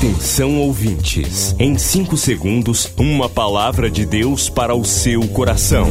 [0.00, 5.86] Atenção ouvintes, em 5 segundos, uma palavra de Deus para o seu coração.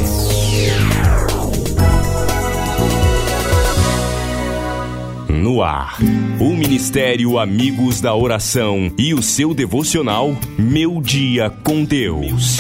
[5.29, 5.99] No ar,
[6.39, 12.57] o Ministério Amigos da Oração e o seu devocional Meu Dia com Deus.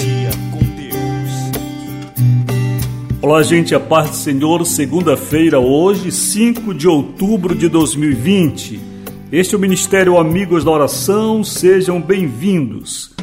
[3.23, 8.98] Olá, gente, a paz do Senhor, segunda-feira, hoje, 5 de outubro de 2020.
[9.31, 13.13] Este é o Ministério Amigos da Oração, sejam bem-vindos.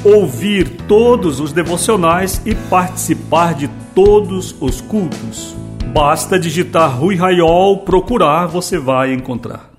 [0.03, 5.55] ouvir todos os devocionais e participar de todos os cultos.
[5.93, 9.71] Basta digitar Rui Raiol, procurar, você vai encontrar.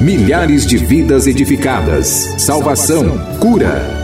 [0.00, 4.03] Milhares de vidas edificadas, salvação, cura.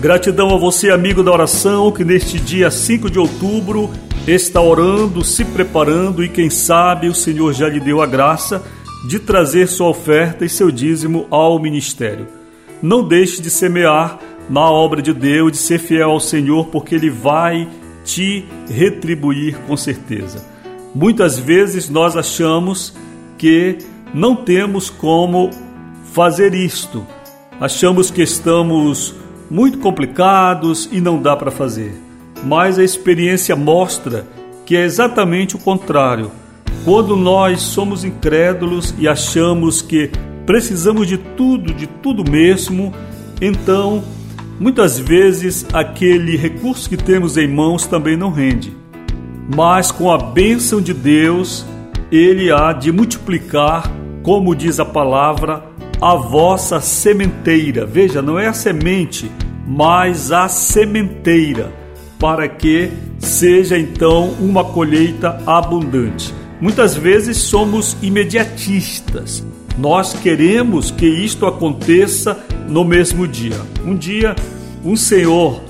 [0.00, 3.90] Gratidão a você, amigo da oração, que neste dia 5 de outubro
[4.26, 8.64] está orando, se preparando e quem sabe o Senhor já lhe deu a graça
[9.06, 12.26] de trazer sua oferta e seu dízimo ao ministério.
[12.80, 14.18] Não deixe de semear
[14.48, 17.68] na obra de Deus, de ser fiel ao Senhor, porque Ele vai
[18.02, 20.42] te retribuir com certeza.
[20.94, 22.94] Muitas vezes nós achamos
[23.36, 23.76] que
[24.14, 25.50] não temos como
[26.14, 27.06] fazer isto,
[27.60, 29.19] achamos que estamos
[29.50, 31.92] muito complicados e não dá para fazer.
[32.44, 34.26] Mas a experiência mostra
[34.64, 36.30] que é exatamente o contrário.
[36.84, 40.10] Quando nós somos incrédulos e achamos que
[40.46, 42.94] precisamos de tudo, de tudo mesmo,
[43.40, 44.02] então
[44.58, 48.72] muitas vezes aquele recurso que temos em mãos também não rende.
[49.54, 51.66] Mas com a bênção de Deus,
[52.10, 53.90] ele há de multiplicar,
[54.22, 55.64] como diz a palavra,
[56.00, 57.84] a vossa sementeira.
[57.84, 59.30] Veja, não é a semente,
[59.66, 61.72] mas a sementeira,
[62.18, 66.34] para que seja então uma colheita abundante.
[66.60, 69.44] Muitas vezes somos imediatistas.
[69.78, 72.38] Nós queremos que isto aconteça
[72.68, 73.56] no mesmo dia.
[73.84, 74.34] Um dia,
[74.84, 75.62] um senhor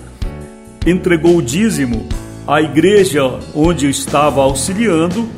[0.86, 2.08] entregou o dízimo
[2.46, 3.22] à igreja
[3.54, 5.28] onde eu estava auxiliando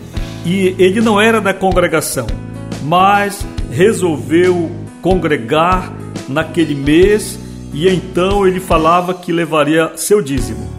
[0.47, 2.27] e ele não era da congregação,
[2.85, 5.93] mas resolveu congregar
[6.29, 7.39] naquele mês
[7.75, 10.71] e então ele falava que levaria seu dízimo.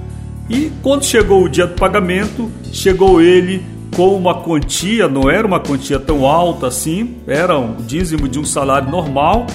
[0.49, 3.63] E quando chegou o dia do pagamento, chegou ele
[3.95, 8.45] com uma quantia, não era uma quantia tão alta assim, era um dízimo de um
[8.45, 9.45] salário normal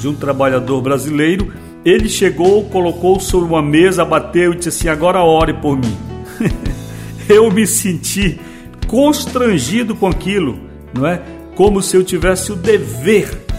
[0.00, 1.52] de um trabalhador brasileiro.
[1.84, 5.96] Ele chegou, colocou sobre uma mesa, bateu e disse assim: Agora ore por mim.
[7.28, 8.40] eu me senti
[8.86, 10.58] constrangido com aquilo,
[10.92, 11.22] não é?
[11.54, 13.49] Como se eu tivesse o dever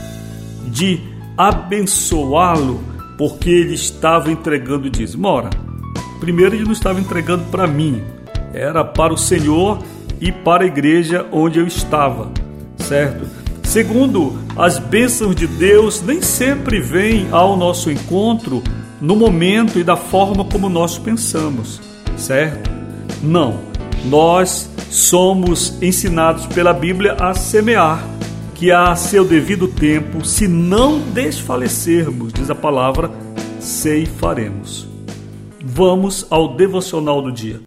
[0.72, 1.00] de
[1.38, 2.82] abençoá-lo
[3.18, 5.28] porque ele estava entregando dízimo.
[5.28, 5.50] Ora,
[6.20, 8.02] primeiro ele não estava entregando para mim,
[8.54, 9.80] era para o Senhor
[10.20, 12.32] e para a igreja onde eu estava,
[12.78, 13.28] certo?
[13.64, 18.62] Segundo, as bênçãos de Deus nem sempre vêm ao nosso encontro
[19.00, 21.80] no momento e da forma como nós pensamos,
[22.18, 22.70] certo?
[23.24, 23.62] Não,
[24.06, 28.11] nós somos ensinados pela Bíblia a semear
[28.62, 33.10] que a seu devido tempo, se não desfalecermos, diz a palavra,
[33.60, 34.88] ceifaremos.
[35.66, 37.60] Vamos ao devocional do dia.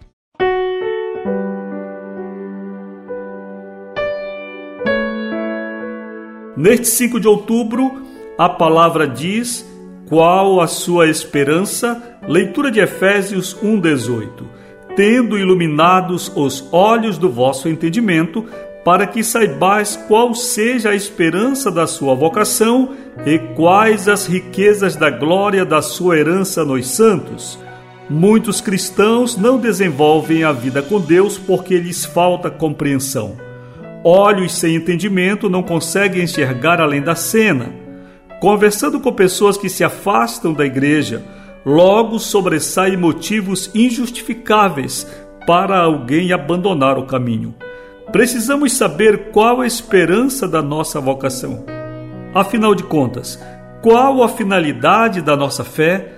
[6.56, 8.04] Neste 5 de outubro,
[8.38, 9.68] a palavra diz
[10.08, 12.20] qual a sua esperança?
[12.28, 14.46] Leitura de Efésios 1:18.
[14.94, 18.46] Tendo iluminados os olhos do vosso entendimento,
[18.84, 22.90] para que saibais qual seja a esperança da sua vocação
[23.24, 27.58] e quais as riquezas da glória da sua herança nos santos.
[28.10, 33.36] Muitos cristãos não desenvolvem a vida com Deus porque lhes falta compreensão.
[34.04, 37.72] Olhos sem entendimento não conseguem enxergar além da cena.
[38.38, 41.24] Conversando com pessoas que se afastam da igreja,
[41.64, 45.06] logo sobressaem motivos injustificáveis
[45.46, 47.54] para alguém abandonar o caminho.
[48.12, 51.64] Precisamos saber qual a esperança da nossa vocação.
[52.34, 53.42] Afinal de contas,
[53.82, 56.12] qual a finalidade da nossa fé?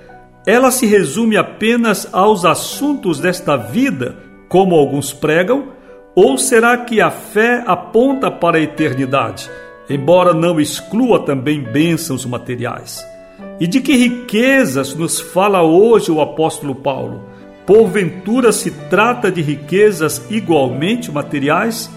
[0.46, 4.16] Ela se resume apenas aos assuntos desta vida,
[4.48, 5.68] como alguns pregam,
[6.14, 9.50] ou será que a fé aponta para a eternidade,
[9.90, 13.04] embora não exclua também bênçãos materiais?
[13.58, 17.24] E de que riquezas nos fala hoje o apóstolo Paulo?
[17.66, 21.90] Porventura se trata de riquezas igualmente materiais?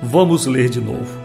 [0.00, 1.18] Vamos ler de novo.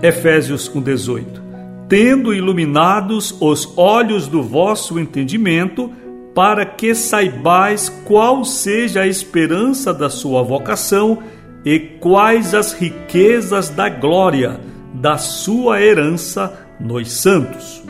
[0.00, 1.42] Efésios 1:18.
[1.88, 5.90] Tendo iluminados os olhos do vosso entendimento,
[6.32, 11.18] para que saibais qual seja a esperança da sua vocação
[11.64, 14.60] e quais as riquezas da glória
[14.94, 17.81] da sua herança nos santos.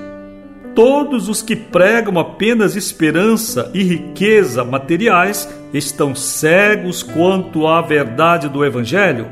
[0.75, 8.65] Todos os que pregam apenas esperança e riqueza materiais estão cegos quanto à verdade do
[8.65, 9.27] Evangelho.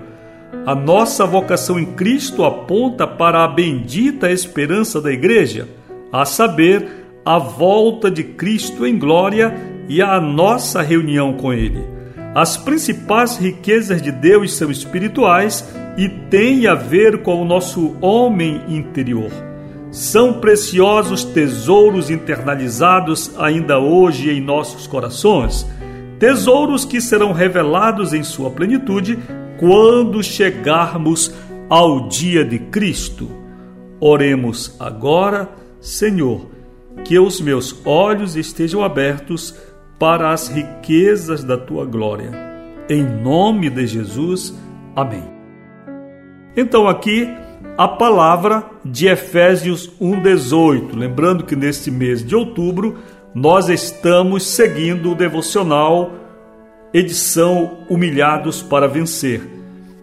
[0.66, 5.66] A nossa vocação em Cristo aponta para a bendita esperança da Igreja,
[6.12, 9.54] a saber, a volta de Cristo em glória
[9.88, 11.82] e a nossa reunião com Ele.
[12.34, 15.66] As principais riquezas de Deus são espirituais
[15.96, 19.49] e têm a ver com o nosso homem interior
[19.90, 25.66] são preciosos tesouros internalizados ainda hoje em nossos corações,
[26.18, 29.18] tesouros que serão revelados em sua plenitude
[29.58, 31.34] quando chegarmos
[31.68, 33.28] ao dia de Cristo.
[34.00, 35.48] Oremos agora,
[35.80, 36.46] Senhor,
[37.04, 39.54] que os meus olhos estejam abertos
[39.98, 42.30] para as riquezas da tua glória.
[42.88, 44.54] Em nome de Jesus,
[44.96, 45.24] amém.
[46.56, 47.28] Então, aqui
[47.76, 50.96] a palavra de Efésios 1:18.
[50.96, 52.98] Lembrando que neste mês de outubro
[53.34, 56.12] nós estamos seguindo o devocional
[56.92, 59.40] edição Humilhados para Vencer.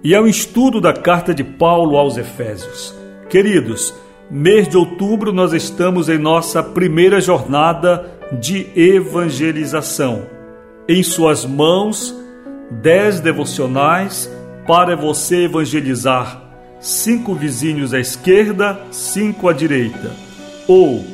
[0.03, 2.95] E é um estudo da carta de Paulo aos Efésios.
[3.29, 3.93] Queridos,
[4.31, 8.09] mês de outubro nós estamos em nossa primeira jornada
[8.39, 10.23] de evangelização.
[10.87, 12.15] Em suas mãos,
[12.71, 14.31] dez devocionais
[14.65, 16.46] para você evangelizar
[16.79, 20.11] cinco vizinhos à esquerda, cinco à direita,
[20.67, 21.05] ou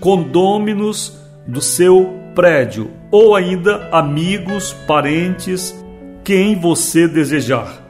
[0.00, 5.74] condôminos do seu prédio, ou ainda amigos, parentes,
[6.24, 7.80] quem você desejar.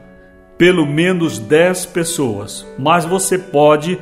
[0.59, 3.99] Pelo menos dez pessoas, mas você pode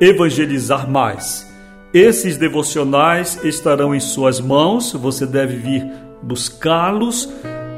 [0.00, 1.52] evangelizar mais.
[1.92, 5.86] Esses devocionais estarão em suas mãos, você deve vir
[6.22, 7.32] buscá-los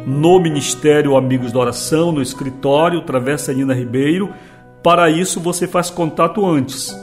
[0.06, 4.32] no Ministério Amigos da Oração, no escritório Travessa Nina Ribeiro,
[4.86, 6.96] para isso, você faz contato antes,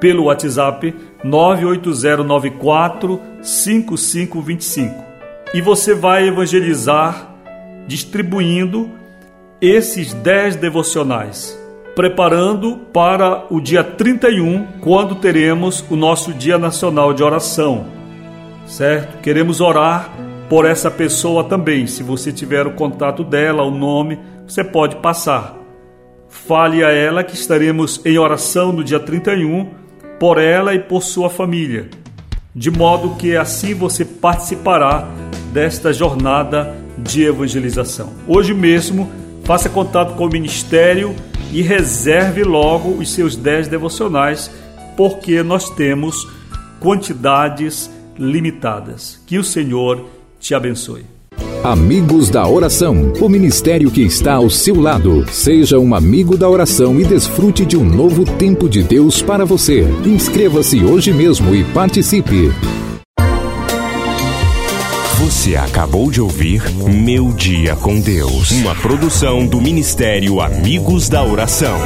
[0.00, 0.92] pelo WhatsApp
[1.22, 5.04] 98094 5525.
[5.54, 7.32] E você vai evangelizar
[7.86, 8.90] distribuindo
[9.60, 11.56] esses 10 devocionais,
[11.94, 17.86] preparando para o dia 31, quando teremos o nosso Dia Nacional de Oração.
[18.66, 19.20] Certo?
[19.22, 20.10] Queremos orar
[20.48, 21.86] por essa pessoa também.
[21.86, 25.57] Se você tiver o contato dela, o nome, você pode passar.
[26.28, 29.68] Fale a ela que estaremos em oração no dia 31
[30.18, 31.88] por ela e por sua família,
[32.54, 35.08] de modo que assim você participará
[35.52, 38.12] desta jornada de evangelização.
[38.26, 39.10] Hoje mesmo,
[39.44, 41.14] faça contato com o ministério
[41.52, 44.50] e reserve logo os seus 10 devocionais,
[44.96, 46.28] porque nós temos
[46.80, 49.22] quantidades limitadas.
[49.26, 50.06] Que o Senhor
[50.40, 51.17] te abençoe.
[51.64, 55.26] Amigos da Oração, o ministério que está ao seu lado.
[55.30, 59.82] Seja um amigo da oração e desfrute de um novo tempo de Deus para você.
[60.06, 62.52] Inscreva-se hoje mesmo e participe.
[65.18, 71.76] Você acabou de ouvir Meu Dia com Deus, uma produção do Ministério Amigos da Oração.